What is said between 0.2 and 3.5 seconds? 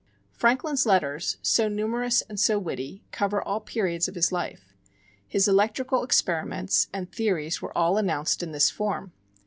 Franklin's letters, so numerous and so witty, cover